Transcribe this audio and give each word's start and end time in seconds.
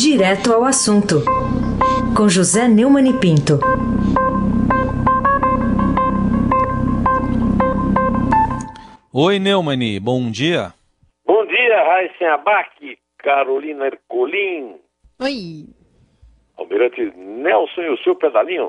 Direto 0.00 0.52
ao 0.52 0.62
assunto, 0.62 1.24
com 2.16 2.28
José 2.28 2.68
Neumann 2.68 3.08
e 3.08 3.18
Pinto. 3.18 3.58
Oi, 9.12 9.40
Neumani, 9.40 9.98
bom 9.98 10.30
dia. 10.30 10.72
Bom 11.26 11.44
dia, 11.46 11.82
Raíssen 11.82 12.28
Abac, 12.28 12.96
Carolina 13.18 13.86
Ercolim. 13.86 14.76
Oi. 15.20 15.66
Almirante 16.56 17.12
Nelson 17.16 17.80
e 17.80 17.90
o 17.90 17.98
seu 17.98 18.14
pedalinho. 18.14 18.68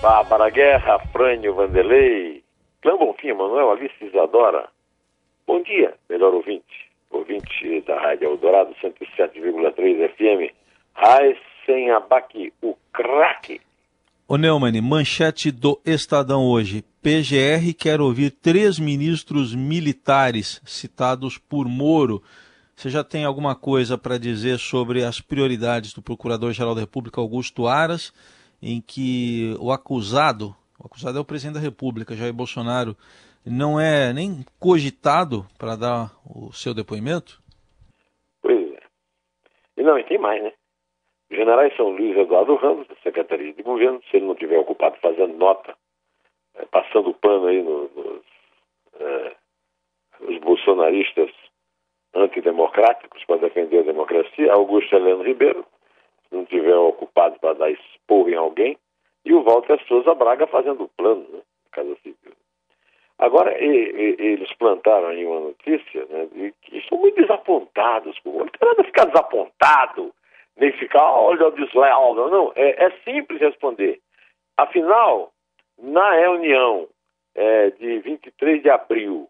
Bárbara 0.00 0.50
Guerra, 0.50 1.00
Frânio 1.10 1.56
Vanderlei, 1.56 2.44
Clã 2.80 2.96
Bonfim, 2.96 3.32
Manuel 3.32 3.72
Alice 3.72 4.04
Isadora. 4.04 4.68
Bom 5.48 5.60
dia, 5.64 5.94
melhor 6.08 6.32
ouvinte. 6.32 6.89
Ouvinte 7.10 7.80
da 7.86 8.00
Rádio 8.00 8.28
Eldorado 8.28 8.74
107,3 8.82 10.08
FM. 10.14 10.54
Raíssen 10.94 11.90
Abac, 11.90 12.52
o 12.62 12.76
craque. 12.92 13.60
Ô 14.28 14.36
Neumann, 14.36 14.80
manchete 14.80 15.50
do 15.50 15.80
Estadão 15.84 16.46
hoje. 16.46 16.84
PGR 17.02 17.74
quer 17.76 18.00
ouvir 18.00 18.30
três 18.30 18.78
ministros 18.78 19.54
militares 19.54 20.62
citados 20.64 21.36
por 21.36 21.66
Moro. 21.66 22.22
Você 22.76 22.88
já 22.88 23.02
tem 23.02 23.24
alguma 23.24 23.54
coisa 23.54 23.98
para 23.98 24.18
dizer 24.18 24.58
sobre 24.58 25.02
as 25.02 25.20
prioridades 25.20 25.92
do 25.92 26.00
Procurador-Geral 26.00 26.74
da 26.74 26.80
República, 26.80 27.20
Augusto 27.20 27.66
Aras, 27.66 28.12
em 28.62 28.80
que 28.80 29.56
o 29.58 29.72
acusado, 29.72 30.54
o 30.78 30.86
acusado 30.86 31.18
é 31.18 31.20
o 31.20 31.24
presidente 31.24 31.54
da 31.54 31.60
República, 31.60 32.14
Jair 32.14 32.32
Bolsonaro, 32.32 32.96
não 33.44 33.80
é 33.80 34.12
nem 34.12 34.44
cogitado 34.58 35.46
para 35.58 35.76
dar 35.76 36.10
o 36.24 36.52
seu 36.52 36.74
depoimento? 36.74 37.40
Pois 38.42 38.72
é. 38.74 38.80
E 39.76 39.82
não, 39.82 39.98
e 39.98 40.04
tem 40.04 40.18
mais, 40.18 40.42
né? 40.42 40.52
Os 41.30 41.36
generais 41.36 41.74
são 41.76 41.88
Luiz 41.90 42.16
Eduardo 42.16 42.56
Ramos, 42.56 42.88
da 42.88 42.96
Secretaria 43.02 43.52
de 43.52 43.62
Governo, 43.62 44.02
se 44.10 44.16
ele 44.16 44.26
não 44.26 44.34
tiver 44.34 44.58
ocupado 44.58 44.96
fazendo 45.00 45.36
nota, 45.36 45.74
é, 46.56 46.64
passando 46.66 47.14
pano 47.14 47.46
aí 47.46 47.62
nos, 47.62 47.90
é, 48.98 49.36
bolsonaristas 50.42 51.30
antidemocráticos 52.14 53.24
para 53.24 53.36
defender 53.36 53.80
a 53.80 53.84
democracia, 53.84 54.52
Augusto 54.52 54.94
Heleno 54.94 55.22
Ribeiro, 55.22 55.64
se 56.28 56.34
não 56.34 56.44
tiver 56.44 56.74
ocupado 56.74 57.38
para 57.38 57.54
dar 57.54 57.70
esporro 57.70 58.28
em 58.28 58.34
alguém, 58.34 58.76
e 59.24 59.32
o 59.32 59.42
Walter 59.42 59.80
Souza 59.86 60.14
Braga 60.14 60.46
fazendo 60.46 60.90
plano, 60.96 61.26
né. 61.32 61.40
Agora, 63.30 63.56
e, 63.62 63.64
e, 63.64 64.26
eles 64.26 64.52
plantaram 64.54 65.06
aí 65.06 65.24
uma 65.24 65.38
notícia 65.38 66.04
né, 66.06 66.26
de 66.32 66.52
que 66.62 66.78
estão 66.78 66.98
muito 66.98 67.14
desapontados. 67.14 68.18
Não 68.24 68.44
tem 68.48 68.68
nada 68.68 68.82
ficar 68.82 69.04
desapontado 69.04 70.12
nem 70.56 70.72
ficar, 70.72 71.04
olha 71.12 71.46
o 71.46 71.52
desleal, 71.52 72.16
não, 72.16 72.28
não. 72.28 72.52
É, 72.56 72.86
é, 72.86 72.90
simples 73.04 73.40
responder. 73.40 74.00
Afinal, 74.56 75.30
na 75.78 76.12
reunião 76.14 76.88
é, 77.36 77.70
de 77.70 78.00
23 78.00 78.62
de 78.62 78.68
abril, 78.68 79.28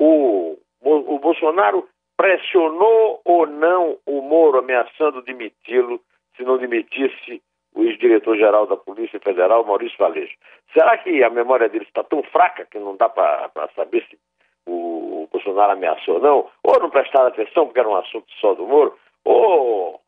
o, 0.00 0.56
o 0.80 1.18
Bolsonaro 1.18 1.86
pressionou 2.16 3.20
ou 3.26 3.46
não 3.46 3.98
o 4.06 4.22
Moro 4.22 4.58
ameaçando 4.58 5.20
demiti-lo 5.20 6.00
se 6.34 6.44
não 6.44 6.56
demitisse 6.56 7.42
o 7.78 7.84
ex-diretor-geral 7.84 8.66
da 8.66 8.76
Polícia 8.76 9.20
Federal, 9.20 9.64
Maurício 9.64 9.96
Valejo. 9.98 10.34
Será 10.72 10.98
que 10.98 11.22
a 11.22 11.30
memória 11.30 11.68
dele 11.68 11.84
está 11.84 12.02
tão 12.02 12.24
fraca 12.24 12.66
que 12.66 12.76
não 12.76 12.96
dá 12.96 13.08
para 13.08 13.70
saber 13.76 14.04
se 14.10 14.18
o, 14.66 15.28
Bolsonaro 15.30 15.72
ameaçou 15.72 16.14
ou 16.14 16.20
não? 16.20 16.50
Ou 16.64 16.80
não 16.80 16.90
prestaram 16.90 17.28
atenção 17.28 17.66
porque 17.66 17.78
era 17.78 17.88
um 17.88 17.94
assunto 17.94 18.26
só 18.40 18.52
do 18.54 18.66
Moro? 18.66 18.98
Ou 19.24 20.00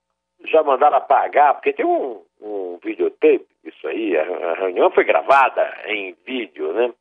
já 0.46 0.64
mandaram 0.64 0.96
apagar, 0.96 1.54
porque 1.54 1.72
tem 1.72 1.86
um, 1.86 2.20
um 2.40 2.80
videotape, 2.82 3.46
isso 3.62 3.86
aí, 3.86 4.16
a, 4.16 4.22
a, 4.22 4.54
reunião 4.54 4.90
foi 4.90 5.04
gravada 5.04 5.72
em 5.86 6.16
vídeo, 6.26 6.72
né? 6.72 6.92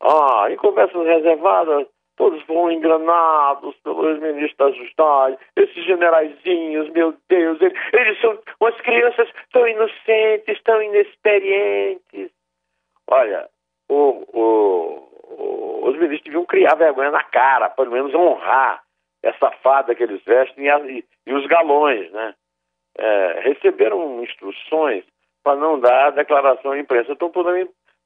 Ah, 0.00 0.46
em 0.50 0.56
conversas 0.56 1.06
reservadas, 1.06 1.86
todos 2.20 2.42
foram 2.42 2.70
enganados 2.70 3.74
pelos 3.76 4.20
ministros 4.20 4.56
da 4.58 4.70
Justiça, 4.72 5.38
esses 5.56 5.84
generaizinhos, 5.86 6.90
meu 6.90 7.14
Deus, 7.30 7.58
eles, 7.62 7.78
eles 7.94 8.20
são 8.20 8.38
umas 8.60 8.78
crianças 8.82 9.26
tão 9.50 9.66
inocentes, 9.66 10.62
tão 10.62 10.82
inexperientes. 10.82 12.30
Olha, 13.08 13.48
o, 13.88 14.22
o, 14.34 15.88
os 15.88 15.94
ministros 15.94 16.24
deviam 16.24 16.44
criar 16.44 16.74
vergonha 16.74 17.10
na 17.10 17.24
cara, 17.24 17.70
pelo 17.70 17.90
menos 17.90 18.14
honrar 18.14 18.82
essa 19.22 19.50
fada 19.62 19.94
que 19.94 20.02
eles 20.02 20.22
vestem 20.22 20.66
e, 20.66 20.98
e, 20.98 21.04
e 21.26 21.32
os 21.32 21.46
galões, 21.46 22.12
né? 22.12 22.34
é, 22.98 23.40
receberam 23.44 24.22
instruções 24.22 25.04
para 25.42 25.58
não 25.58 25.80
dar 25.80 26.10
declaração 26.10 26.72
à 26.72 26.78
imprensa. 26.78 27.12
Então, 27.12 27.30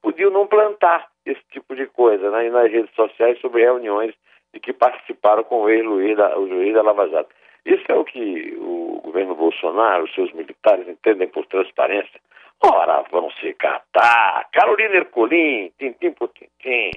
podiam 0.05 0.29
não 0.29 0.45
plantar 0.45 1.07
esse 1.25 1.41
tipo 1.51 1.75
de 1.75 1.87
coisa 1.87 2.29
né, 2.29 2.47
nas 2.51 2.71
redes 2.71 2.93
sociais 2.93 3.39
sobre 3.39 3.63
reuniões 3.63 4.13
de 4.53 4.59
que 4.59 4.71
participaram 4.71 5.43
com 5.43 5.63
o 5.63 5.69
ex-juiz 5.69 6.15
da, 6.15 6.37
o 6.37 6.73
da 6.73 6.83
Lava 6.83 7.09
Jato. 7.09 7.33
Isso 7.65 7.83
é 7.89 7.95
o 7.95 8.05
que 8.05 8.55
o 8.59 9.01
governo 9.03 9.33
Bolsonaro, 9.33 10.03
os 10.03 10.13
seus 10.13 10.31
militares 10.33 10.87
entendem 10.87 11.27
por 11.27 11.47
transparência. 11.47 12.21
Ora, 12.63 13.03
vão 13.11 13.31
se 13.41 13.51
catar. 13.55 14.47
Carolina 14.53 14.93
Ercolim, 14.97 15.71
tintim 15.79 16.11
por 16.11 16.29
tintim. 16.29 16.91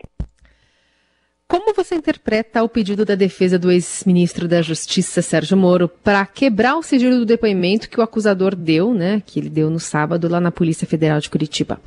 Como 1.49 1.73
você 1.73 1.95
interpreta 1.95 2.63
o 2.63 2.69
pedido 2.69 3.07
da 3.07 3.15
defesa 3.15 3.59
do 3.59 3.73
ex-ministro 3.73 4.47
da 4.47 4.61
Justiça, 4.61 5.23
Sérgio 5.23 5.57
Moro, 5.57 5.89
para 5.89 6.27
quebrar 6.27 6.77
o 6.77 6.83
sigilo 6.83 7.21
do 7.21 7.25
depoimento 7.25 7.89
que 7.89 7.99
o 7.99 8.03
acusador 8.03 8.55
deu, 8.55 8.93
né, 8.93 9.23
que 9.27 9.41
ele 9.41 9.49
deu 9.49 9.71
no 9.71 9.81
sábado 9.81 10.29
lá 10.31 10.43
na 10.43 10.53
Polícia 10.53 10.87
Federal 10.87 11.19
de 11.21 11.31
Curitiba? 11.31 11.81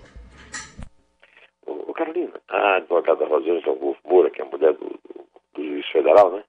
Ô, 2.62 2.64
Carolina, 2.64 2.66
a 2.66 2.76
advogada 2.76 3.26
Rosângela 3.26 3.74
Augusto 3.74 4.08
Moura, 4.08 4.30
que 4.30 4.42
é 4.42 4.46
a 4.46 4.48
mulher 4.48 4.74
do, 4.74 4.86
do, 4.86 5.26
do, 5.56 5.64
juiz 5.64 5.88
federal, 5.88 6.32
né, 6.32 6.44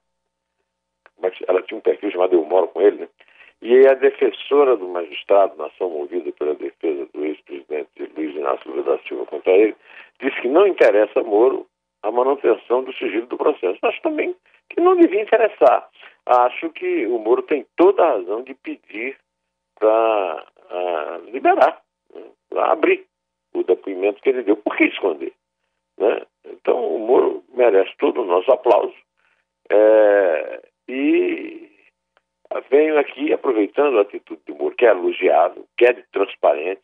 ela 1.47 1.61
tinha 1.63 1.77
um 1.77 1.81
perfil 1.81 2.11
chamado 2.11 2.35
Eu 2.35 2.45
Moro 2.45 2.67
com 2.67 2.81
ele, 2.81 2.97
né, 2.97 3.09
e 3.61 3.87
a 3.87 3.93
defensora 3.93 4.75
do 4.75 4.87
magistrado 4.87 5.55
na 5.57 5.67
ação 5.67 5.89
movida 5.89 6.31
pela 6.33 6.53
defesa 6.53 7.07
do 7.13 7.25
ex-presidente 7.25 8.11
Luiz 8.15 8.35
Inácio 8.35 8.69
Lula 8.69 8.83
da 8.83 9.03
Silva 9.03 9.25
contra 9.25 9.53
ele, 9.53 9.75
disse 10.21 10.39
que 10.41 10.47
não 10.47 10.67
interessa 10.67 11.19
a 11.19 11.23
Moro 11.23 11.65
a 12.03 12.11
manutenção 12.11 12.83
do 12.83 12.93
sigilo 12.93 13.25
do 13.27 13.37
processo. 13.37 13.79
Acho 13.81 14.01
também 14.01 14.35
que 14.69 14.81
não 14.81 14.97
devia 14.97 15.21
interessar. 15.21 15.89
Acho 16.25 16.69
que 16.71 17.07
o 17.07 17.17
Moro 17.17 17.41
tem 17.43 17.65
toda 17.77 18.03
a 18.03 18.17
razão 18.17 18.43
de 18.43 18.53
pedir 18.53 19.17
para 19.79 20.45
uh, 20.69 21.31
liberar, 21.31 21.81
né, 22.13 22.23
para 22.49 22.73
abrir 22.73 23.05
o 23.53 23.63
depoimento 23.63 24.21
que 24.21 24.29
ele 24.29 24.43
deu. 24.43 24.57
Por 24.57 24.75
que 24.75 24.83
esconder? 24.83 25.31
Né? 25.97 26.21
Então, 26.45 26.95
o 26.95 26.99
Moro 26.99 27.43
merece 27.53 27.91
todo 27.97 28.21
o 28.21 28.25
nosso 28.25 28.51
aplauso. 28.51 28.95
É, 29.69 30.61
e 30.87 31.69
venho 32.69 32.99
aqui 32.99 33.31
aproveitando 33.33 33.97
a 33.97 34.01
atitude 34.01 34.41
do 34.45 34.55
Moro, 34.55 34.75
que 34.75 34.85
é 34.85 34.89
elogiável, 34.89 35.65
que 35.77 35.85
é 35.85 35.93
transparente, 36.11 36.81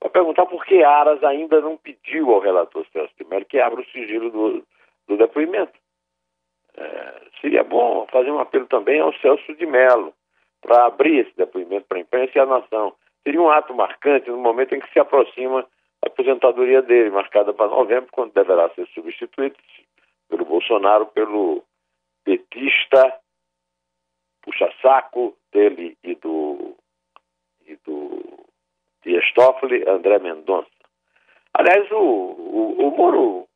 para 0.00 0.10
perguntar 0.10 0.46
por 0.46 0.64
que 0.64 0.82
Aras 0.82 1.22
ainda 1.22 1.60
não 1.60 1.76
pediu 1.76 2.32
ao 2.32 2.40
relator 2.40 2.84
Celso 2.92 3.14
de 3.16 3.24
Mello 3.24 3.44
que 3.44 3.60
abra 3.60 3.80
o 3.80 3.86
sigilo 3.86 4.30
do, 4.30 4.66
do 5.06 5.16
depoimento. 5.16 5.78
É, 6.76 7.22
seria 7.40 7.62
bom 7.62 8.06
fazer 8.10 8.30
um 8.30 8.40
apelo 8.40 8.66
também 8.66 9.00
ao 9.00 9.12
Celso 9.14 9.54
de 9.54 9.66
Mello 9.66 10.12
para 10.60 10.86
abrir 10.86 11.18
esse 11.18 11.36
depoimento 11.36 11.86
para 11.86 11.98
a 11.98 12.00
imprensa 12.00 12.32
e 12.34 12.40
à 12.40 12.46
nação. 12.46 12.94
Seria 13.22 13.40
um 13.40 13.50
ato 13.50 13.74
marcante 13.74 14.30
no 14.30 14.38
momento 14.38 14.74
em 14.74 14.80
que 14.80 14.92
se 14.92 14.98
aproxima 14.98 15.60
a 15.60 15.66
aposentadoria 16.04 16.82
dele, 16.82 17.10
marcada 17.10 17.52
para 17.52 17.68
novembro, 17.68 18.10
quando 18.12 18.32
deverá 18.32 18.68
ser 18.70 18.86
substituído 18.88 19.56
pelo 20.28 20.44
Bolsonaro, 20.44 21.06
pelo 21.06 21.62
petista 22.24 23.18
puxa-saco 24.42 25.36
dele 25.52 25.96
e 26.02 26.14
do, 26.16 26.76
e 27.66 27.76
do 27.84 28.44
Dias 29.04 29.32
Toffoli, 29.34 29.88
André 29.88 30.18
Mendonça. 30.18 30.68
Aliás, 31.54 31.90
o, 31.90 31.96
o, 31.96 32.88
o 32.88 32.96
Moro 32.96 33.48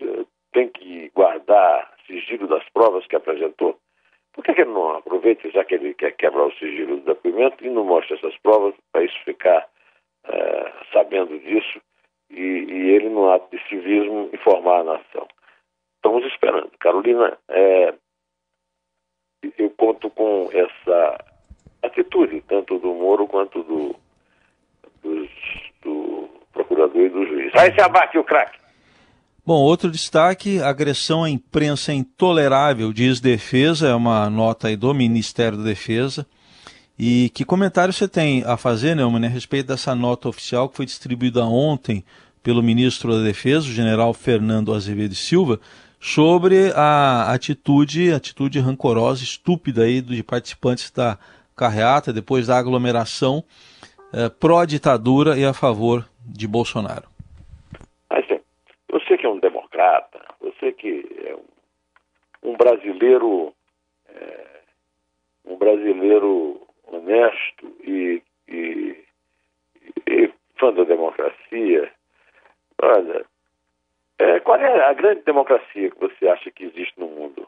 eh, 0.00 0.24
tem 0.52 0.68
que 0.68 1.10
guardar 1.10 1.92
sigilo 2.06 2.46
das 2.46 2.66
provas 2.70 3.06
que 3.06 3.16
apresentou. 3.16 3.78
Por 4.32 4.44
que, 4.44 4.54
que 4.54 4.62
ele 4.62 4.70
não 4.70 4.96
aproveita, 4.96 5.50
já 5.50 5.64
que 5.64 5.74
ele 5.74 5.94
quer 5.94 6.12
quebrar 6.12 6.46
o 6.46 6.54
sigilo 6.54 6.98
do 6.98 7.04
depoimento, 7.04 7.64
e 7.64 7.70
não 7.70 7.84
mostra 7.84 8.16
essas 8.16 8.36
provas 8.38 8.74
para 8.92 9.04
isso 9.04 9.18
ficar 9.24 9.68
uh, 10.26 10.84
sabendo 10.92 11.38
disso 11.38 11.80
e, 12.30 12.40
e, 12.40 12.90
ele, 12.90 13.08
no 13.08 13.30
ato 13.30 13.56
de 13.56 13.62
civismo, 13.68 14.30
informar 14.32 14.80
a 14.80 14.84
nação? 14.84 15.26
Estamos 15.96 16.24
esperando. 16.32 16.70
Carolina, 16.78 17.36
é, 17.48 17.94
eu 19.56 19.70
conto 19.70 20.10
com 20.10 20.48
essa 20.52 21.24
atitude, 21.82 22.42
tanto 22.48 22.78
do 22.78 22.94
Moro 22.94 23.26
quanto 23.26 23.62
do 23.62 23.96
dos, 25.02 25.28
do 25.82 26.28
procurador 26.52 27.02
e 27.02 27.08
do 27.08 27.26
juiz. 27.26 27.54
Aí 27.54 27.72
se 27.72 27.80
abate 27.80 28.18
o 28.18 28.24
craque. 28.24 28.58
Bom, 29.44 29.62
outro 29.62 29.90
destaque: 29.90 30.60
agressão 30.60 31.24
à 31.24 31.30
imprensa 31.30 31.92
é 31.92 31.94
intolerável, 31.94 32.92
diz 32.92 33.20
Defesa, 33.20 33.88
é 33.88 33.94
uma 33.94 34.28
nota 34.28 34.68
aí 34.68 34.76
do 34.76 34.92
Ministério 34.92 35.56
da 35.56 35.64
Defesa. 35.64 36.26
E 36.98 37.30
que 37.30 37.44
comentário 37.44 37.92
você 37.92 38.08
tem 38.08 38.42
a 38.44 38.56
fazer, 38.56 38.96
Neumann, 38.96 39.24
a 39.26 39.28
respeito 39.28 39.68
dessa 39.68 39.94
nota 39.94 40.28
oficial 40.28 40.68
que 40.68 40.76
foi 40.76 40.84
distribuída 40.84 41.44
ontem 41.44 42.04
pelo 42.42 42.62
ministro 42.62 43.12
da 43.12 43.22
Defesa, 43.22 43.66
o 43.66 43.72
general 43.72 44.12
Fernando 44.12 44.74
Azevedo 44.74 45.14
Silva, 45.14 45.60
sobre 46.00 46.72
a 46.74 47.32
atitude, 47.32 48.12
atitude 48.12 48.58
rancorosa, 48.58 49.22
estúpida 49.22 49.82
aí 49.82 50.00
de 50.00 50.22
participantes 50.22 50.90
da 50.90 51.18
carreata, 51.56 52.12
depois 52.12 52.46
da 52.46 52.58
aglomeração, 52.58 53.44
eh, 54.12 54.28
pró-ditadura 54.28 55.38
e 55.38 55.44
a 55.44 55.52
favor 55.52 56.04
de 56.24 56.48
Bolsonaro? 56.48 57.08
Que 59.20 59.26
é 59.26 59.28
um 59.28 59.40
democrata, 59.40 60.20
você 60.40 60.70
que 60.70 61.04
é 61.24 61.34
um, 61.34 62.52
um 62.52 62.56
brasileiro, 62.56 63.52
é, 64.08 64.60
um 65.44 65.56
brasileiro 65.56 66.67
honesto 66.90 67.66
e, 67.82 68.22
e, 68.48 69.04
e, 70.06 70.32
fã 70.58 70.72
da 70.72 70.84
democracia, 70.84 71.92
olha, 72.82 73.24
é, 74.18 74.40
qual 74.40 74.58
é 74.58 74.84
a 74.88 74.92
grande 74.92 75.22
democracia 75.22 75.90
que 75.90 75.98
você 75.98 76.28
acha 76.28 76.50
que 76.50 76.64
existe 76.64 76.98
no 76.98 77.06
mundo? 77.06 77.46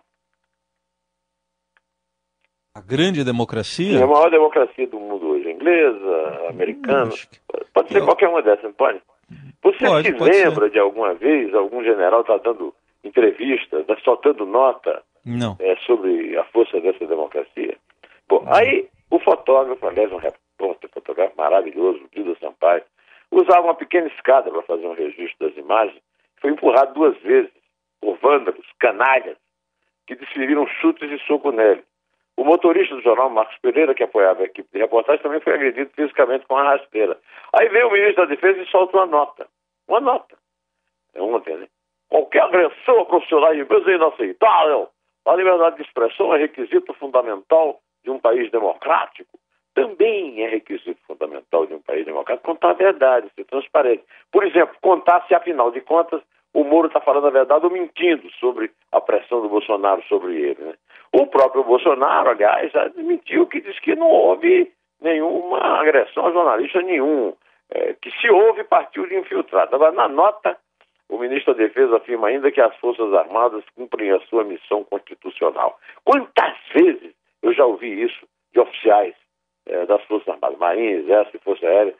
A 2.75 2.81
grande 2.81 3.25
democracia? 3.25 3.99
Sim, 3.99 4.03
a 4.03 4.07
maior 4.07 4.31
democracia 4.31 4.87
do 4.87 5.01
mundo 5.01 5.27
hoje, 5.31 5.51
inglesa, 5.51 6.49
americana, 6.49 7.11
pode 7.75 7.89
ser 7.93 7.99
eu... 7.99 8.05
qualquer 8.05 8.29
uma 8.29 8.43
dessas, 8.43 8.63
não 8.63 8.73
pode? 8.73 9.01
Você 9.63 9.85
pode, 9.85 10.07
se 10.07 10.15
pode 10.15 10.31
lembra 10.31 10.67
ser. 10.67 10.71
de 10.71 10.79
alguma 10.79 11.15
vez 11.15 11.53
algum 11.55 11.83
general 11.83 12.21
está 12.21 12.37
dando 12.39 12.73
entrevista, 13.03 13.83
tá 13.85 13.97
soltando 14.05 14.47
nota 14.47 15.03
é, 15.59 15.77
sobre 15.87 16.37
a 16.39 16.45
força 16.45 16.81
dessa 16.81 17.07
democracia? 17.07 17.77
Bom, 18.29 18.45
Não. 18.45 18.55
aí 18.55 18.89
o 19.11 19.19
fotógrafo, 19.19 19.87
aliás, 19.87 20.13
um 20.13 20.17
repórter 20.17 20.91
fotógrafo 20.91 21.37
maravilhoso, 21.37 22.09
Guido 22.13 22.37
Sampaio, 22.39 22.85
usava 23.31 23.63
uma 23.63 23.75
pequena 23.75 24.07
escada 24.09 24.51
para 24.51 24.63
fazer 24.63 24.87
um 24.87 24.95
registro 24.95 25.49
das 25.49 25.57
imagens, 25.57 26.01
foi 26.41 26.51
empurrado 26.51 26.95
duas 26.95 27.17
vezes 27.19 27.51
por 28.01 28.17
vândalos, 28.19 28.67
canalhas, 28.79 29.37
que 30.07 30.15
desferiram 30.15 30.67
chutes 30.67 31.11
e 31.11 31.19
soco 31.27 31.53
nele. 31.53 31.85
O 32.37 32.45
motorista 32.45 32.95
do 32.95 33.03
jornal, 33.03 33.29
Marcos 33.29 33.59
Pereira, 33.59 33.95
que 33.95 34.03
apoiava 34.03 34.43
a 34.43 34.47
equipe 34.47 34.69
de 34.73 34.79
reportagem, 34.79 35.23
também 35.23 35.41
foi 35.41 35.55
agredido 35.55 35.91
fisicamente 35.95 36.47
com 36.47 36.57
a 36.57 36.63
rasteira. 36.63 37.19
Aí 37.53 37.69
veio 37.69 37.89
o 37.89 37.93
ministro 37.93 38.25
da 38.25 38.35
Defesa 38.35 38.61
e 38.61 38.67
solta 38.71 38.97
uma 38.97 39.07
nota. 39.07 39.47
Uma 39.87 40.01
nota. 40.01 40.37
É 41.15 41.21
ontem, 41.21 41.57
né? 41.59 41.69
Qualquer 42.09 42.43
agressão 42.43 43.01
a 43.01 43.05
profissionais 43.05 43.57
de 43.57 43.63
empresa 43.63 43.91
é 43.91 43.95
inaceitável. 43.95 44.89
A 45.27 45.35
liberdade 45.35 45.77
de 45.77 45.83
expressão 45.83 46.35
é 46.35 46.39
requisito 46.39 46.95
fundamental 46.95 47.81
de 48.05 48.11
um 48.11 48.19
país 48.19 48.51
democrático. 48.51 49.39
Também 49.75 50.43
é 50.43 50.49
requisito 50.49 51.01
fundamental 51.07 51.67
de 51.67 51.75
um 51.75 51.81
país 51.81 52.05
democrático 52.05 52.47
contar 52.47 52.71
a 52.71 52.75
verdade, 52.75 53.31
ser 53.35 53.45
transparente. 53.45 54.03
Por 54.33 54.45
exemplo, 54.45 54.77
contar 54.81 55.25
se, 55.27 55.35
afinal 55.35 55.71
de 55.71 55.81
contas, 55.81 56.21
o 56.53 56.65
Moro 56.65 56.89
está 56.89 57.01
falando 57.01 57.29
a 57.29 57.31
verdade 57.31 57.65
ou 57.65 57.71
mentindo 57.71 58.29
sobre 58.33 58.71
a 58.91 59.01
pressão 59.01 59.41
do 59.41 59.49
Bolsonaro 59.49 60.03
sobre 60.09 60.35
ele. 60.35 60.63
Né? 60.63 60.75
O 61.13 61.27
próprio 61.27 61.63
Bolsonaro, 61.63 62.31
aliás, 62.31 62.75
admitiu 62.75 63.47
que 63.47 63.61
diz 63.61 63.79
que 63.81 63.95
não 63.95 64.09
houve 64.09 64.73
nenhuma 65.01 65.81
agressão 65.81 66.27
a 66.27 66.33
jornalista 66.33 66.83
nenhum, 66.83 67.35
é, 67.71 67.95
que 67.95 68.11
se 68.11 68.29
houve 68.31 68.65
partiu 68.65 69.07
de 69.07 69.17
infiltrado. 69.17 69.75
Agora, 69.75 69.93
na 69.93 70.09
nota, 70.09 70.57
o 71.09 71.19
ministro 71.19 71.55
da 71.55 71.65
Defesa 71.65 71.97
afirma 71.97 72.29
ainda 72.29 72.51
que 72.51 72.61
as 72.61 72.75
Forças 72.77 73.13
Armadas 73.15 73.65
cumprem 73.75 74.11
a 74.11 74.21
sua 74.23 74.45
missão 74.45 74.85
constitucional. 74.85 75.79
Quantas 76.05 76.57
vezes 76.75 77.15
eu 77.43 77.53
já 77.53 77.65
ouvi 77.65 78.03
isso 78.03 78.27
de 78.53 78.61
oficiais 78.61 79.15
é, 79.67 79.87
das 79.87 80.03
Forças 80.05 80.29
Armadas, 80.29 80.59
Marinha, 80.59 80.99
Exército 80.99 81.37
e 81.37 81.45
Força 81.45 81.67
Aérea? 81.67 81.95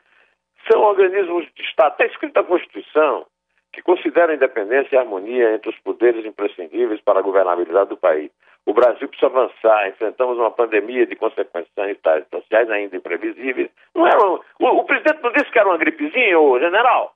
São 0.71 0.81
organismos 0.81 1.47
de 1.55 1.63
Estado, 1.63 1.93
está 1.93 2.05
escrito 2.05 2.35
na 2.35 2.43
Constituição, 2.43 3.25
que 3.73 3.81
considera 3.81 4.31
a 4.31 4.35
independência 4.35 4.95
e 4.95 4.97
a 4.97 5.01
harmonia 5.01 5.55
entre 5.55 5.69
os 5.69 5.77
poderes 5.79 6.25
imprescindíveis 6.25 7.01
para 7.01 7.19
a 7.19 7.23
governabilidade 7.23 7.89
do 7.89 7.97
país. 7.97 8.29
O 8.65 8.73
Brasil 8.73 9.07
precisa 9.07 9.27
avançar, 9.27 9.89
enfrentamos 9.89 10.37
uma 10.37 10.51
pandemia 10.51 11.07
de 11.07 11.15
consequências 11.15 11.73
sanitárias 11.73 12.27
e 12.27 12.35
sociais 12.35 12.69
ainda 12.69 12.95
imprevisíveis. 12.95 13.69
Não 13.95 14.05
era 14.05 14.23
o, 14.23 14.43
o, 14.59 14.83
presidente 14.83 15.23
não 15.23 15.31
disse 15.31 15.49
que 15.51 15.57
era 15.57 15.67
uma 15.67 15.77
gripezinha, 15.77 16.39
ô 16.39 16.59
general? 16.59 17.15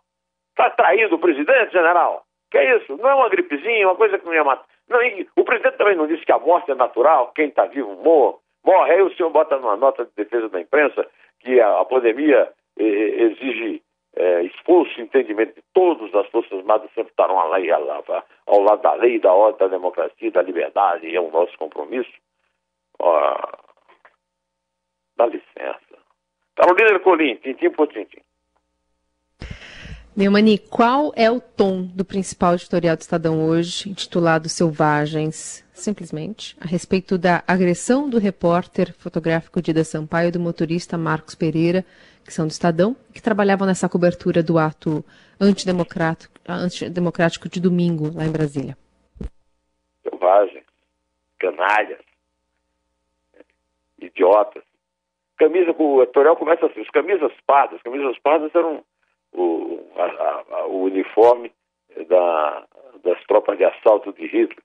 Está 0.51 0.69
traído 0.71 1.15
o 1.15 1.19
presidente, 1.19 1.71
general? 1.71 2.24
Que 2.51 2.57
é 2.57 2.77
isso? 2.77 2.97
Não 2.97 3.09
é 3.09 3.15
uma 3.15 3.29
gripezinha, 3.29 3.87
uma 3.87 3.95
coisa 3.95 4.17
que 4.17 4.25
não 4.25 4.33
ia 4.33 4.43
matar. 4.43 4.65
Não, 4.87 4.99
o 5.35 5.43
presidente 5.43 5.77
também 5.77 5.95
não 5.95 6.07
disse 6.07 6.25
que 6.25 6.31
a 6.31 6.39
morte 6.39 6.71
é 6.71 6.75
natural, 6.75 7.31
quem 7.33 7.47
está 7.47 7.65
vivo 7.65 7.95
morre. 8.03 8.37
Morre, 8.63 8.93
aí 8.93 9.01
o 9.01 9.15
senhor 9.15 9.29
bota 9.29 9.57
numa 9.57 9.75
nota 9.75 10.05
de 10.05 10.11
defesa 10.15 10.49
da 10.49 10.59
imprensa 10.59 11.07
que 11.39 11.59
a, 11.59 11.79
a 11.79 11.85
pandemia 11.85 12.51
eh, 12.77 12.83
exige 12.83 13.81
é, 14.15 14.43
esforço 14.43 14.99
e 14.99 15.03
entendimento 15.03 15.55
de 15.55 15.63
todas 15.73 16.13
as 16.15 16.27
Forças 16.27 16.59
Armadas 16.59 16.89
sempre 16.93 17.11
estarão 17.11 17.37
ao, 17.37 17.49
lado 17.49 18.81
da 18.81 18.93
lei, 18.93 19.19
da 19.19 19.33
ordem, 19.33 19.59
da 19.59 19.67
democracia, 19.67 20.31
da 20.31 20.41
liberdade, 20.41 21.07
e 21.07 21.15
é 21.15 21.19
o 21.19 21.31
nosso 21.31 21.57
compromisso. 21.57 22.11
Ó, 22.99 23.37
dá 25.17 25.25
licença. 25.25 25.79
Carolina 26.55 26.99
Colim, 26.99 27.35
tintim 27.35 27.69
por 27.71 27.87
tintim. 27.87 28.21
Neumani, 30.15 30.57
qual 30.57 31.11
é 31.13 31.29
o 31.29 31.41
tom 31.41 31.81
do 31.81 32.05
principal 32.05 32.53
editorial 32.53 32.95
do 32.95 33.01
Estadão 33.01 33.45
hoje, 33.49 33.89
intitulado 33.89 34.47
Selvagens, 34.47 35.61
simplesmente, 35.73 36.55
a 36.61 36.65
respeito 36.65 37.17
da 37.17 37.43
agressão 37.45 38.09
do 38.09 38.17
repórter 38.17 38.95
fotográfico 38.97 39.61
Dida 39.61 39.83
Sampaio 39.83 40.29
e 40.29 40.31
do 40.31 40.39
motorista 40.39 40.97
Marcos 40.97 41.35
Pereira, 41.35 41.83
que 42.23 42.33
são 42.33 42.47
do 42.47 42.51
Estadão, 42.51 42.95
que 43.13 43.21
trabalhavam 43.21 43.67
nessa 43.67 43.89
cobertura 43.89 44.41
do 44.41 44.57
ato 44.57 45.03
antidemocrático, 45.37 46.33
antidemocrático 46.47 47.49
de 47.49 47.59
domingo 47.59 48.09
lá 48.15 48.23
em 48.23 48.31
Brasília? 48.31 48.77
Selvagens, 50.01 50.63
canalhas, 51.37 51.99
idiotas. 53.99 54.63
Camisa, 55.37 55.75
o 55.77 56.03
editorial 56.03 56.37
começa 56.37 56.67
assim, 56.67 56.79
os 56.79 56.89
camisas 56.89 57.33
pardas, 57.45 57.81
camisas 57.81 58.17
pardas 58.19 58.55
eram 58.55 58.81
o, 59.35 59.83
a, 59.95 60.43
a, 60.55 60.65
o 60.67 60.83
uniforme 60.83 61.51
da, 62.07 62.63
das 63.03 63.21
tropas 63.25 63.57
de 63.57 63.65
assalto 63.65 64.13
de 64.13 64.25
Hitler. 64.25 64.57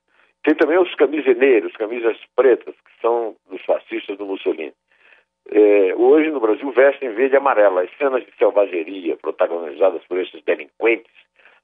Tem 0.43 0.55
também 0.55 0.79
os 0.79 0.93
camisineiros, 0.95 1.73
camisas 1.73 2.17
pretas, 2.35 2.73
que 2.73 3.01
são 3.01 3.35
dos 3.49 3.63
fascistas 3.63 4.17
do 4.17 4.25
Mussolini. 4.25 4.73
É, 5.49 5.93
hoje 5.95 6.31
no 6.31 6.39
Brasil 6.39 6.71
vestem 6.71 7.13
verde 7.13 7.35
e 7.35 7.37
amarelo. 7.37 7.79
As 7.79 7.89
cenas 7.97 8.25
de 8.25 8.31
selvageria 8.37 9.17
protagonizadas 9.17 10.03
por 10.07 10.17
esses 10.19 10.41
delinquentes 10.43 11.11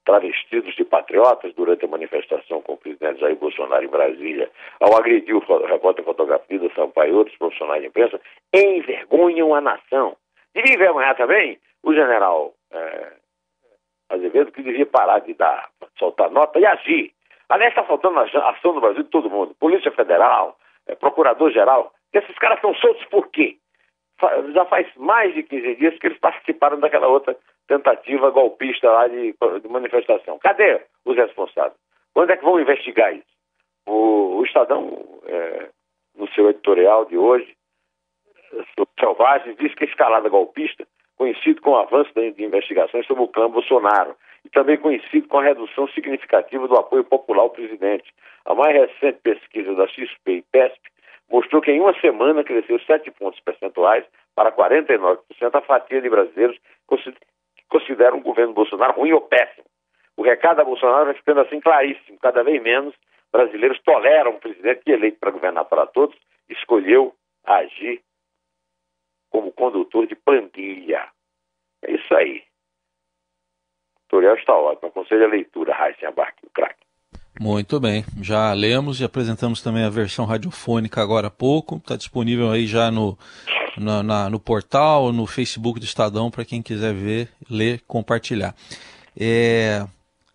travestidos 0.06 0.74
de 0.76 0.86
patriotas 0.86 1.54
durante 1.54 1.84
a 1.84 1.88
manifestação 1.88 2.62
com 2.62 2.74
o 2.74 2.78
presidente 2.78 3.20
Jair 3.20 3.36
Bolsonaro 3.36 3.84
em 3.84 3.90
Brasília, 3.90 4.50
ao 4.80 4.96
agredir 4.96 5.36
o 5.36 5.40
repórter 5.66 6.06
fotografia 6.06 6.60
da 6.60 6.70
Sampaio 6.70 7.12
e 7.14 7.18
outros 7.18 7.38
profissionais 7.38 7.82
de 7.82 7.90
imprensa, 7.90 8.20
envergonham 8.54 9.54
a 9.54 9.60
nação. 9.60 10.16
Devia 10.56 10.76
envergonhar 10.76 11.18
também 11.18 11.60
o 11.84 11.94
general 11.94 12.54
é, 12.72 13.14
Azevedo, 14.10 14.52
que 14.52 14.64
devia 14.64 14.86
parar 14.86 15.20
de 15.20 15.34
dar, 15.34 15.70
soltar 15.98 16.30
nota 16.32 16.60
e 16.60 16.66
agir. 16.66 17.12
Aliás, 17.50 17.72
está 17.72 17.84
faltando 17.84 18.20
a 18.20 18.50
ação 18.50 18.74
no 18.74 18.82
Brasil 18.82 19.04
de 19.04 19.10
todo 19.10 19.30
mundo. 19.30 19.56
Polícia 19.60 19.92
Federal, 19.92 20.58
é, 20.88 20.96
Procurador-Geral. 20.96 21.94
Esses 22.14 22.38
caras 22.38 22.60
são 22.62 22.74
soltos 22.76 23.06
por 23.06 23.28
quê? 23.30 23.58
Já 24.54 24.66
faz 24.66 24.88
mais 24.96 25.34
de 25.34 25.44
15 25.44 25.76
dias 25.76 26.00
que 26.00 26.08
eles 26.08 26.20
participaram 26.20 26.80
daquela 26.80 27.08
outra 27.08 27.38
tentativa 27.68 28.32
golpista 28.32 28.90
lá 28.90 29.08
de, 29.08 29.36
de 29.62 29.68
manifestação. 29.68 30.40
Cadê 30.40 30.82
os 31.06 31.16
responsáveis? 31.16 31.78
Quando 32.14 32.32
é 32.32 32.38
que 32.38 32.44
vão 32.44 32.60
investigar 32.60 33.14
isso? 33.14 33.28
O, 33.86 34.38
o 34.38 34.46
Estadão, 34.46 35.06
é, 35.26 35.70
no 36.16 36.28
seu 36.30 36.50
editorial 36.50 37.06
de 37.06 37.18
hoje, 37.18 37.56
sobre 38.76 38.92
Selvagens, 39.00 39.58
diz 39.58 39.74
que 39.76 39.84
a 39.84 39.88
escalada 39.88 40.30
golpista 40.30 40.88
conhecido 41.18 41.62
com 41.62 41.72
o 41.72 41.78
avanço 41.78 42.12
de 42.14 42.44
investigações 42.44 43.06
sobre 43.06 43.24
o 43.24 43.28
clã 43.28 43.50
Bolsonaro 43.50 44.16
e 44.46 44.50
também 44.50 44.78
conhecido 44.78 45.28
com 45.28 45.40
a 45.40 45.44
redução 45.44 45.88
significativa 45.90 46.68
do 46.68 46.78
apoio 46.78 47.04
popular 47.04 47.42
ao 47.42 47.50
presidente. 47.50 48.14
A 48.46 48.54
mais 48.54 48.74
recente 48.74 49.20
pesquisa 49.24 49.74
da 49.74 49.88
XP 49.88 50.32
e 50.32 50.42
PESP 50.44 50.80
mostrou 51.30 51.62
que 51.62 51.72
em 51.72 51.82
uma 51.82 52.00
semana 52.00 52.44
cresceu 52.44 52.80
7 52.80 53.12
pontos 53.12 53.40
percentuais 53.42 54.06
para 54.36 54.52
49% 54.52 55.20
a 55.54 55.62
fatia 55.62 56.02
de 56.02 56.10
brasileiros 56.10 56.58
que 56.58 57.64
consideram 57.68 58.20
o 58.20 58.22
governo 58.22 58.54
Bolsonaro 58.54 58.94
ruim 58.94 59.12
ou 59.12 59.22
péssimo. 59.22 59.66
O 60.16 60.24
recado 60.24 60.62
a 60.62 60.64
Bolsonaro 60.64 61.06
vai 61.06 61.14
ficando 61.16 61.42
assim 61.42 61.60
claríssimo. 61.60 62.18
Cada 62.22 62.44
vez 62.44 62.62
menos 62.62 62.94
brasileiros 63.32 63.80
toleram 63.84 64.32
um 64.32 64.40
presidente 64.40 64.84
que, 64.84 64.92
eleito 64.92 65.20
para 65.20 65.32
governar 65.32 65.66
para 65.66 65.86
todos, 65.88 66.16
escolheu 66.50 67.14
agir 67.44 68.02
como 69.29 69.51
condutor 69.51 70.07
de 70.07 70.15
pandilha. 70.15 71.07
É 71.81 71.93
isso 71.93 72.13
aí. 72.15 72.43
tutorial 74.07 74.36
está 74.36 74.53
ótimo. 74.53 74.89
Aconselho 74.89 75.25
a 75.25 75.29
leitura, 75.29 75.74
Raíssa 75.74 76.07
Abarque, 76.07 76.46
o 76.46 76.50
craque. 76.50 76.86
Muito 77.39 77.79
bem, 77.79 78.03
já 78.19 78.51
lemos 78.51 79.00
e 79.00 79.03
apresentamos 79.03 79.62
também 79.62 79.84
a 79.84 79.89
versão 79.89 80.25
radiofônica 80.25 81.00
agora 81.00 81.27
há 81.27 81.31
pouco. 81.31 81.77
Está 81.77 81.96
disponível 81.96 82.50
aí 82.50 82.65
já 82.65 82.89
no, 82.89 83.15
na, 83.77 84.01
na, 84.01 84.29
no 84.29 84.39
portal, 84.39 85.13
no 85.13 85.27
Facebook 85.27 85.79
do 85.79 85.86
Estadão, 85.86 86.31
para 86.31 86.43
quem 86.43 86.63
quiser 86.63 86.93
ver, 86.96 87.29
ler, 87.50 87.81
compartilhar. 87.88 88.55
É... 89.15 89.86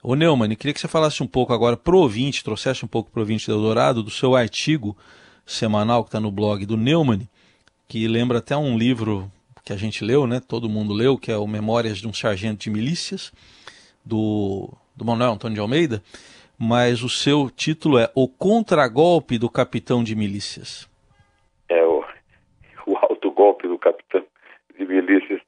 Ô 0.00 0.14
Neumann, 0.14 0.54
queria 0.54 0.72
que 0.72 0.80
você 0.80 0.88
falasse 0.88 1.22
um 1.22 1.26
pouco 1.26 1.52
agora 1.52 1.76
pro 1.76 1.98
ouvinte, 1.98 2.44
trouxesse 2.44 2.84
um 2.84 2.88
pouco 2.88 3.10
pro 3.10 3.20
ouvinte 3.20 3.46
do 3.46 3.52
Eldorado, 3.52 4.02
do 4.02 4.10
seu 4.10 4.36
artigo 4.36 4.96
semanal 5.44 6.04
que 6.04 6.08
está 6.08 6.20
no 6.20 6.30
blog 6.30 6.64
do 6.64 6.76
Neumann, 6.76 7.28
que 7.92 8.08
lembra 8.08 8.38
até 8.38 8.56
um 8.56 8.78
livro 8.78 9.30
que 9.62 9.70
a 9.70 9.76
gente 9.76 10.02
leu, 10.02 10.26
né? 10.26 10.40
Todo 10.40 10.66
mundo 10.66 10.94
leu, 10.94 11.18
que 11.18 11.30
é 11.30 11.36
o 11.36 11.46
Memórias 11.46 11.98
de 11.98 12.08
um 12.08 12.12
Sargento 12.14 12.60
de 12.60 12.70
Milícias, 12.70 13.30
do, 14.02 14.70
do 14.96 15.04
Manuel 15.04 15.32
Antônio 15.32 15.56
de 15.56 15.60
Almeida, 15.60 16.02
mas 16.58 17.02
o 17.02 17.10
seu 17.10 17.50
título 17.50 17.98
é 17.98 18.08
O 18.14 18.26
Contragolpe 18.26 19.36
do 19.36 19.50
Capitão 19.50 20.02
de 20.02 20.16
Milícias. 20.16 20.88
É 21.68 21.84
o, 21.84 22.02
o 22.86 22.96
autogolpe 22.96 23.68
do 23.68 23.78
Capitão 23.78 24.24
de 24.74 24.86
Milícias 24.86 25.42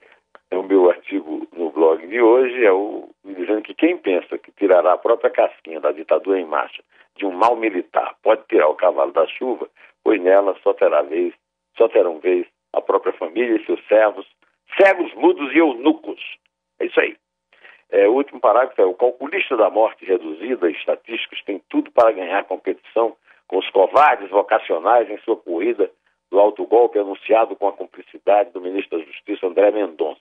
é 0.50 0.58
o 0.58 0.64
meu 0.64 0.90
artigo 0.90 1.48
no 1.56 1.70
blog 1.70 2.06
de 2.06 2.20
hoje, 2.20 2.62
é 2.62 2.70
o 2.70 3.08
dizendo 3.24 3.62
que 3.62 3.72
quem 3.72 3.96
pensa 3.96 4.36
que 4.36 4.52
tirará 4.52 4.92
a 4.92 4.98
própria 4.98 5.30
casquinha 5.30 5.80
da 5.80 5.92
ditadura 5.92 6.38
em 6.38 6.44
marcha 6.44 6.82
de 7.16 7.24
um 7.24 7.32
mal 7.32 7.56
militar 7.56 8.14
pode 8.22 8.42
tirar 8.50 8.68
o 8.68 8.74
cavalo 8.74 9.12
da 9.12 9.26
chuva, 9.28 9.66
pois 10.02 10.20
nela 10.20 10.54
só 10.62 10.74
terá 10.74 11.00
vez, 11.00 11.32
só 11.76 11.88
terão 11.88 12.18
vez 12.18 12.46
a 12.72 12.80
própria 12.80 13.12
família 13.12 13.56
e 13.56 13.66
seus 13.66 13.84
servos, 13.86 14.26
cegos, 14.80 15.12
mudos 15.14 15.52
e 15.54 15.58
eunucos. 15.58 16.20
É 16.78 16.86
isso 16.86 17.00
aí. 17.00 17.16
É, 17.90 18.08
o 18.08 18.14
último 18.14 18.40
parágrafo 18.40 18.80
é: 18.80 18.84
o 18.84 18.94
calculista 18.94 19.56
da 19.56 19.70
morte 19.70 20.04
reduzida, 20.04 20.70
estatísticos, 20.70 21.42
tem 21.44 21.62
tudo 21.68 21.90
para 21.92 22.12
ganhar 22.12 22.44
competição 22.44 23.16
com 23.46 23.58
os 23.58 23.70
covardes 23.70 24.30
vocacionais 24.30 25.08
em 25.10 25.18
sua 25.18 25.36
corrida 25.36 25.90
do 26.30 26.40
alto 26.40 26.66
golpe 26.66 26.98
anunciado 26.98 27.54
com 27.54 27.68
a 27.68 27.72
cumplicidade 27.72 28.50
do 28.50 28.60
ministro 28.60 28.98
da 28.98 29.04
Justiça 29.04 29.46
André 29.46 29.70
Mendonça. 29.70 30.20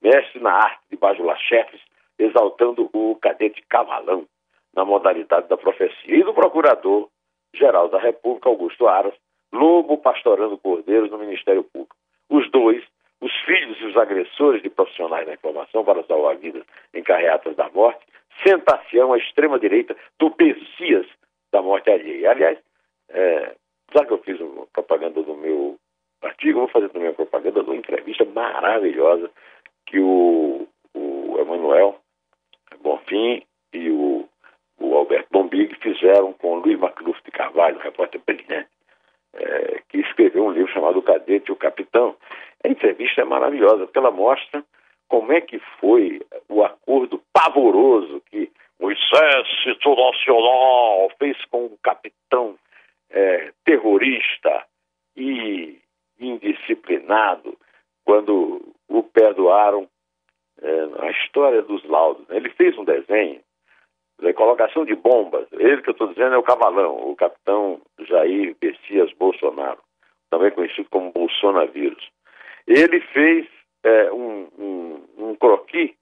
Mestre 0.00 0.40
na 0.40 0.52
arte 0.52 0.80
de 0.90 0.96
bajular 0.96 1.38
chefes, 1.40 1.80
exaltando 2.18 2.88
o 2.92 3.16
cadete 3.16 3.62
Cavalão 3.68 4.26
na 4.74 4.84
modalidade 4.84 5.48
da 5.48 5.56
profecia, 5.56 6.14
e 6.14 6.22
do 6.22 6.32
procurador-geral 6.32 7.88
da 7.88 7.98
República, 7.98 8.48
Augusto 8.48 8.86
Aras, 8.86 9.14
lobo 9.52 9.98
pastorando 9.98 10.58
cordeiros 10.58 11.10
no 11.10 11.18
Ministério 11.18 11.64
Público. 11.64 11.96
Os 12.28 12.50
dois, 12.50 12.82
os 13.20 13.32
filhos 13.44 13.78
e 13.80 13.86
os 13.86 13.96
agressores 13.96 14.62
de 14.62 14.70
profissionais 14.70 15.26
da 15.26 15.34
informação 15.34 15.84
para 15.84 16.04
salvar 16.04 16.36
vidas 16.36 16.64
em 16.94 17.02
carreatas 17.02 17.56
da 17.56 17.68
morte, 17.70 18.00
sentação 18.46 19.12
à 19.12 19.18
extrema-direita 19.18 19.96
do 20.18 20.34
Messias 20.38 21.06
da 21.52 21.60
morte 21.60 21.90
alheia. 21.90 22.30
Aliás, 22.30 22.58
é, 23.10 23.54
já 23.92 24.04
que 24.04 24.12
eu 24.12 24.18
fiz 24.18 24.40
uma 24.40 24.66
propaganda 24.66 25.22
do 25.22 25.34
meu 25.34 25.76
artigo, 26.22 26.60
vou 26.60 26.68
fazer 26.68 26.88
também 26.90 27.08
uma 27.08 27.14
propaganda 27.14 27.62
de 27.62 27.70
uma 27.70 27.76
entrevista 27.76 28.24
maravilhosa 28.24 29.30
que 29.86 29.98
o, 29.98 30.66
o 30.94 31.36
Emanuel 31.38 31.98
Bonfim 32.80 33.42
e 33.72 33.90
o, 33.90 34.28
o 34.78 34.94
Alberto 34.94 35.28
Bombig 35.30 35.74
fizeram 35.76 36.32
com 36.34 36.52
o 36.52 36.60
Luiz 36.60 36.78
Macluf 36.78 37.20
de 37.24 37.30
Carvalho, 37.30 37.78
repórter 37.78 38.20
brilhante, 38.24 38.68
é, 39.34 39.82
que 39.88 39.98
escreveu 39.98 40.44
um 40.44 40.52
livro 40.52 40.72
chamado 40.72 41.02
Cadete 41.02 41.48
e 41.48 41.52
o 41.52 41.56
Capitão. 41.56 42.16
A 42.64 42.68
entrevista 42.68 43.22
é 43.22 43.24
maravilhosa, 43.24 43.86
porque 43.86 43.98
ela 43.98 44.10
mostra 44.10 44.64
como 45.08 45.32
é 45.32 45.40
que 45.40 45.58
foi 45.80 46.20
o 46.48 46.62
acordo 46.62 47.20
pavoroso 47.32 48.22
que 48.30 48.50
o 48.78 48.90
Exército 48.90 49.94
Nacional 49.94 51.10
fez 51.18 51.36
com 51.46 51.66
o 51.66 51.78
capitão 51.82 52.56
é, 53.10 53.52
terrorista 53.64 54.64
e 55.16 55.78
indisciplinado 56.18 57.56
quando 58.04 58.74
o 58.88 59.02
perdoaram 59.02 59.88
é, 60.62 61.06
a 61.06 61.10
história 61.10 61.62
dos 61.62 61.84
laudos. 61.84 62.26
Né? 62.28 62.36
Ele 62.36 62.50
fez 62.50 62.76
um 62.78 62.84
desenho 62.84 63.40
a 64.22 64.34
colocação 64.34 64.84
de 64.84 64.94
bombas. 64.94 65.46
Ele 65.52 65.82
que 65.82 65.90
eu 65.90 65.92
estou 65.92 66.08
dizendo 66.08 66.34
é 66.34 66.38
o 66.38 66.42
Cavalão, 66.42 67.10
o 67.10 67.16
capitão 67.16 67.80
Jair 68.00 68.56
Messias 68.62 69.12
Bolsonaro, 69.18 69.78
também 70.30 70.50
conhecido 70.50 70.88
como 70.90 71.12
Bolsonavírus. 71.12 72.08
Ele 72.66 73.00
fez 73.00 73.46
é, 73.82 74.12
um, 74.12 74.48
um, 74.58 75.04
um 75.18 75.34
croquis 75.36 75.92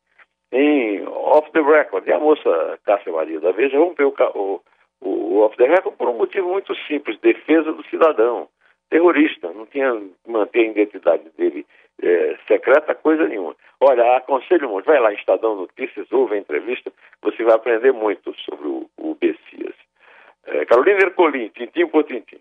em 0.53 1.07
off 1.07 1.51
the 1.53 1.61
record. 1.61 2.07
E 2.07 2.13
a 2.13 2.19
moça 2.19 2.79
Cássia 2.85 3.13
Maria 3.13 3.41
da 3.41 3.53
Veja 3.53 3.79
rompeu 3.79 4.15
o, 4.35 4.61
o, 5.01 5.09
o 5.09 5.39
off 5.41 5.57
the 5.57 5.67
record 5.67 5.97
por 5.97 6.09
um 6.09 6.19
motivo 6.19 6.49
muito 6.49 6.75
simples: 6.87 7.19
defesa 7.21 7.73
do 7.73 7.85
cidadão. 7.85 8.49
Terrorista, 8.91 9.53
não 9.53 9.67
tinha 9.67 9.93
manter 10.27 10.61
a 10.61 10.71
identidade 10.71 11.25
dele 11.37 11.67
é, 12.03 12.37
secreta 12.47 12.95
coisa 12.95 13.27
nenhuma. 13.27 13.57
Olha, 13.81 14.17
aconselho 14.17 14.69
muito, 14.69 14.87
vai 14.87 15.01
lá 15.01 15.13
em 15.13 15.17
Estadão 15.17 15.57
Notícias, 15.57 16.11
ouve 16.13 16.35
a 16.35 16.39
entrevista, 16.39 16.93
você 17.23 17.43
vai 17.45 17.55
aprender 17.55 17.93
muito 17.93 18.35
sobre 18.45 18.67
o, 18.67 18.89
o 18.97 19.15
Bessias. 19.15 19.75
É, 20.47 20.65
Carolina 20.65 21.01
Ercolim, 21.03 21.49
tintim 21.49 21.87
por 21.87 22.05
tintim. 22.05 22.39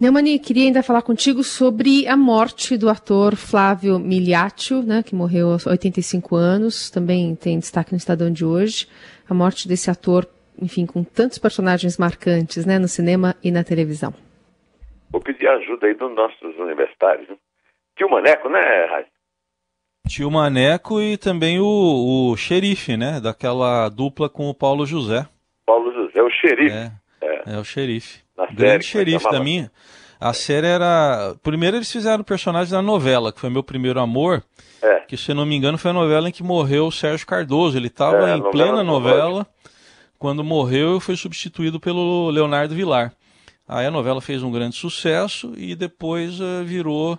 Neumani, 0.00 0.38
queria 0.38 0.64
ainda 0.64 0.82
falar 0.82 1.02
contigo 1.02 1.44
sobre 1.44 2.08
a 2.08 2.16
morte 2.16 2.78
do 2.78 2.88
ator 2.88 3.36
Flávio 3.36 3.98
Miliaccio, 3.98 4.82
né, 4.82 5.02
que 5.02 5.14
morreu 5.14 5.52
aos 5.52 5.66
85 5.66 6.36
anos, 6.36 6.90
também 6.90 7.36
tem 7.36 7.58
destaque 7.58 7.92
no 7.92 7.98
Estadão 7.98 8.32
de 8.32 8.42
hoje. 8.42 8.88
A 9.28 9.34
morte 9.34 9.68
desse 9.68 9.90
ator, 9.90 10.26
enfim, 10.58 10.86
com 10.86 11.04
tantos 11.04 11.36
personagens 11.36 11.98
marcantes 11.98 12.64
né, 12.64 12.78
no 12.78 12.88
cinema 12.88 13.36
e 13.44 13.50
na 13.50 13.62
televisão. 13.62 14.14
Vou 15.10 15.20
pedir 15.20 15.48
ajuda 15.48 15.86
aí 15.86 15.94
dos 15.94 16.14
nossos 16.14 16.56
universitários. 16.58 17.28
Né? 17.28 17.36
Tio 17.96 18.08
Maneco, 18.08 18.48
né, 18.48 18.60
Raio? 18.86 19.06
Tio 20.08 20.30
Maneco 20.30 21.00
e 21.00 21.16
também 21.16 21.60
o, 21.60 22.30
o 22.32 22.36
xerife, 22.36 22.96
né? 22.96 23.20
Daquela 23.20 23.88
dupla 23.88 24.28
com 24.28 24.48
o 24.48 24.54
Paulo 24.54 24.86
José. 24.86 25.26
Paulo 25.66 25.92
José, 25.92 26.22
o 26.22 26.30
xerife. 26.30 26.74
É, 26.74 26.92
é. 27.20 27.54
é 27.54 27.58
o 27.58 27.64
xerife. 27.64 28.20
Na 28.36 28.46
Grande 28.46 28.84
série, 28.84 29.14
é 29.14 29.18
xerife 29.18 29.30
da 29.30 29.40
minha. 29.40 29.70
A 30.20 30.32
série 30.32 30.66
era. 30.66 31.34
Primeiro 31.42 31.76
eles 31.76 31.90
fizeram 31.90 32.20
o 32.20 32.24
personagem 32.24 32.72
da 32.72 32.82
novela, 32.82 33.32
que 33.32 33.40
foi 33.40 33.50
meu 33.50 33.62
primeiro 33.62 34.00
amor. 34.00 34.42
É. 34.82 35.00
Que, 35.00 35.16
se 35.16 35.30
eu 35.30 35.34
não 35.34 35.46
me 35.46 35.56
engano, 35.56 35.78
foi 35.78 35.90
a 35.90 35.94
novela 35.94 36.28
em 36.28 36.32
que 36.32 36.42
morreu 36.42 36.86
o 36.86 36.92
Sérgio 36.92 37.26
Cardoso. 37.26 37.76
Ele 37.76 37.86
estava 37.86 38.30
é, 38.30 38.36
em 38.36 38.50
plena 38.50 38.82
novela. 38.82 39.46
Quando 40.18 40.44
morreu, 40.44 40.92
eu 40.92 41.00
fui 41.00 41.16
substituído 41.16 41.80
pelo 41.80 42.30
Leonardo 42.30 42.74
Vilar. 42.74 43.12
Aí 43.72 43.86
a 43.86 43.90
novela 43.90 44.20
fez 44.20 44.42
um 44.42 44.50
grande 44.50 44.74
sucesso 44.74 45.52
e 45.56 45.76
depois 45.76 46.40
uh, 46.40 46.64
virou 46.64 47.16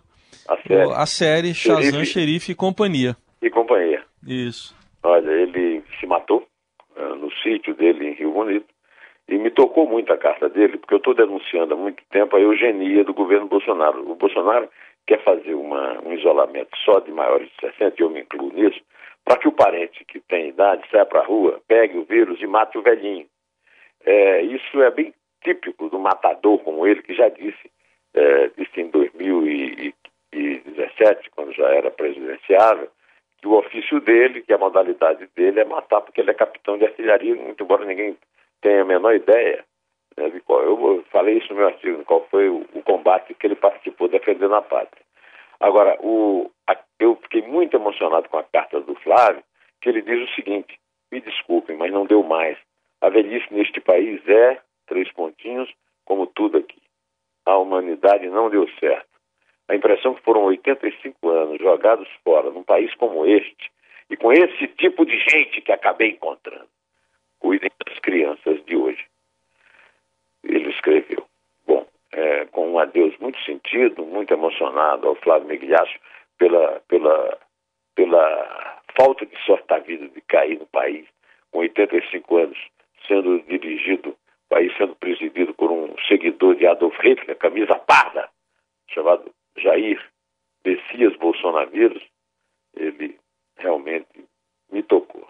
a 0.50 0.58
série, 0.58 0.92
a 0.92 1.06
série 1.06 1.54
Shazam, 1.54 2.04
Xerife 2.04 2.52
e 2.52 2.56
Companhia. 2.56 3.16
E 3.42 3.50
Companhia. 3.50 4.04
Isso. 4.28 4.76
Olha, 5.02 5.32
ele 5.32 5.82
se 5.98 6.06
matou 6.06 6.46
uh, 6.98 7.16
no 7.16 7.32
sítio 7.42 7.74
dele 7.74 8.10
em 8.10 8.14
Rio 8.16 8.34
Bonito 8.34 8.66
e 9.30 9.38
me 9.38 9.50
tocou 9.50 9.88
muito 9.88 10.12
a 10.12 10.18
carta 10.18 10.50
dele, 10.50 10.78
porque 10.78 10.94
eu 10.94 10.98
estou 10.98 11.16
denunciando 11.16 11.74
há 11.74 11.78
muito 11.78 12.04
tempo 12.12 12.36
a 12.36 12.42
eugenia 12.42 13.06
do 13.06 13.14
governo 13.14 13.48
Bolsonaro. 13.48 14.12
O 14.12 14.16
Bolsonaro 14.16 14.68
quer 15.08 15.24
fazer 15.24 15.54
uma, 15.54 16.02
um 16.06 16.12
isolamento 16.12 16.76
só 16.84 17.00
de 17.00 17.14
maiores 17.14 17.48
de 17.48 17.70
60, 17.70 17.96
e 17.98 18.04
eu 18.04 18.10
me 18.10 18.20
incluo 18.20 18.52
nisso, 18.52 18.82
para 19.24 19.38
que 19.38 19.48
o 19.48 19.54
parente 19.54 20.04
que 20.04 20.20
tem 20.20 20.50
idade 20.50 20.84
saia 20.92 21.06
para 21.06 21.22
a 21.22 21.26
rua, 21.26 21.62
pegue 21.66 21.98
o 21.98 22.04
vírus 22.04 22.42
e 22.42 22.46
mate 22.46 22.78
o 22.78 22.82
velhinho. 22.82 23.26
É, 24.04 24.42
isso 24.42 24.82
é 24.82 24.92
bem 24.92 25.14
típico 25.44 25.90
do 25.90 26.00
matador 26.00 26.58
como 26.60 26.88
ele, 26.88 27.02
que 27.02 27.14
já 27.14 27.28
disse, 27.30 27.72
é, 28.14 28.50
disse 28.58 28.82
em 28.82 28.90
2017, 28.90 31.30
quando 31.32 31.54
já 31.54 31.68
era 31.70 31.90
presidenciável, 31.92 32.90
que 33.40 33.48
o 33.48 33.58
ofício 33.58 34.02
dele, 34.02 34.42
que 34.42 34.54
a 34.54 34.58
modalidade 34.58 35.28
dele 35.36 35.60
é 35.60 35.66
matar, 35.66 36.02
porque 36.02 36.22
ele 36.22 36.32
é 36.32 36.36
capitão 36.36 36.78
de 36.78 36.86
artilharia, 36.86 37.36
muito 37.36 37.64
embora 37.64 37.86
ninguém 37.86 38.18
tenha 38.62 38.84
a 38.84 38.86
menor 38.86 39.16
ideia 39.16 39.66
né, 40.18 40.30
de 40.30 40.40
qual. 40.42 40.62
Eu 40.62 41.04
falei 41.12 41.38
isso 41.38 41.50
no 41.50 41.60
meu 41.60 41.68
artigo, 41.68 42.04
qual 42.06 42.28
foi 42.30 42.50
o, 42.50 42.66
o 42.74 42.84
combate 42.84 43.34
que 43.34 43.48
ele 43.48 43.56
participou 43.56 44.08
defendendo 44.08 44.56
a 44.56 44.62
pátria. 44.62 45.04
Agora, 45.60 45.98
o, 46.02 46.50
a, 46.68 46.78
eu 47.00 47.16
fiquei 47.24 47.42
muito 47.42 47.76
emocionado 47.76 48.30
com 48.30 48.38
a 48.38 48.44
carta 48.44 48.80
do 48.80 48.96
Flávio, 48.96 49.44
que 49.82 49.90
ele 49.90 50.02
diz 50.02 50.30
o 50.30 50.36
seguinte: 50.36 50.80
me 51.12 51.22
desculpem, 51.22 51.78
mas 51.78 51.92
não 51.92 52.06
deu 52.06 52.24
mais. 52.24 52.58
A 53.02 53.10
velhice 53.10 53.48
neste 53.52 53.82
país 53.82 54.22
é 54.28 54.60
três 54.92 55.10
pontinhos, 55.14 55.74
como 56.04 56.28
tudo 56.28 56.58
aqui. 56.58 56.82
A 57.46 57.58
humanidade 57.58 58.28
não 58.28 58.50
deu 58.50 58.68
certo. 58.78 59.08
A 59.70 59.74
impressão 59.74 60.14
que 60.14 60.22
foram 60.22 60.44
85 60.44 61.30
anos 61.30 61.58
jogados 61.60 62.10
fora 62.26 62.52
num 62.52 62.62
país 62.62 62.94
como 62.96 63.26
este, 63.26 63.72
e 64.10 64.18
com 64.18 64.34
esse 64.34 64.68
tipo 64.68 65.06
de 65.06 65.18
gente 65.18 65.62
que 65.62 65.72
acabei 65.72 66.10
encontrando. 66.10 66.68
Cuidem 67.40 67.72
das 67.88 67.98
crianças 68.00 68.62
de 68.66 68.76
hoje. 68.76 69.06
Ele 70.44 70.70
escreveu. 70.72 71.26
Bom, 71.66 71.88
é, 72.12 72.46
com 72.48 72.74
um 72.74 72.78
adeus 72.78 73.18
muito 73.20 73.40
sentido, 73.46 74.06
muito 74.06 74.34
emocionado 74.34 75.08
ao 75.08 75.16
Flávio 75.16 75.48
Migliacho 75.48 75.98
pela, 76.38 76.82
pela, 76.90 77.38
pela 77.96 78.82
falta 79.00 79.26
de 79.26 79.38
sorte 79.46 79.68
da 79.68 79.80
vida 79.80 80.10
de 80.10 80.20
cair 80.22 80.60
no 80.60 80.68
país 80.68 81.08
com 81.50 81.60
85 81.60 82.38
anos, 82.38 82.58
sendo 83.08 83.40
dirigido, 83.44 84.18
país 84.52 84.76
sendo 84.78 84.94
presidido 84.98 85.54
por 85.54 85.72
um 85.72 85.96
seguidor 86.10 86.58
de 86.58 86.68
Adolf 86.68 86.94
Hitler, 87.02 87.38
camisa 87.38 87.76
parda, 87.76 88.30
chamado 88.90 89.32
Jair 89.58 89.98
Messias 90.66 91.16
Bolsonaro, 91.16 91.72
ele 92.76 93.18
realmente 93.58 94.26
me 94.70 94.84
tocou. 94.84 95.26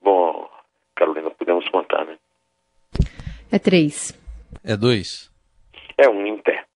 Bom, 0.00 0.50
Carolina, 0.96 1.30
podemos 1.30 1.68
contar, 1.68 2.06
né? 2.06 2.18
É 3.52 3.58
três. 3.58 4.18
É 4.64 4.74
dois. 4.74 5.30
É 5.98 6.08
um 6.08 6.26
inter. 6.26 6.64